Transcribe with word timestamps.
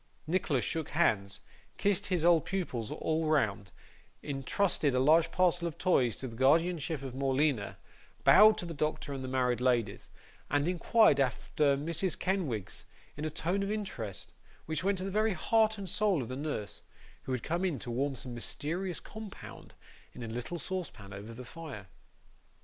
Nicholas 0.25 0.65
shook 0.65 0.89
hands, 0.89 1.41
kissed 1.77 2.07
his 2.07 2.25
old 2.25 2.43
pupils 2.43 2.89
all 2.89 3.27
round, 3.27 3.69
intrusted 4.23 4.95
a 4.95 4.99
large 4.99 5.31
parcel 5.31 5.67
of 5.67 5.77
toys 5.77 6.17
to 6.17 6.27
the 6.27 6.35
guardianship 6.35 7.03
of 7.03 7.13
Morleena, 7.13 7.77
bowed 8.23 8.57
to 8.57 8.65
the 8.65 8.73
doctor 8.73 9.13
and 9.13 9.23
the 9.23 9.27
married 9.27 9.61
ladies, 9.61 10.09
and 10.49 10.67
inquired 10.67 11.19
after 11.19 11.77
Mrs. 11.77 12.17
Kenwigs 12.17 12.85
in 13.15 13.25
a 13.25 13.29
tone 13.29 13.61
of 13.61 13.69
interest, 13.69 14.33
which 14.65 14.83
went 14.83 14.97
to 14.97 15.03
the 15.03 15.11
very 15.11 15.33
heart 15.33 15.77
and 15.77 15.87
soul 15.87 16.23
of 16.23 16.29
the 16.29 16.35
nurse, 16.35 16.81
who 17.25 17.31
had 17.31 17.43
come 17.43 17.63
in 17.63 17.77
to 17.77 17.91
warm 17.91 18.15
some 18.15 18.33
mysterious 18.33 18.99
compound, 18.99 19.75
in 20.13 20.23
a 20.23 20.27
little 20.27 20.57
saucepan 20.57 21.13
over 21.13 21.31
the 21.31 21.45
fire. 21.45 21.85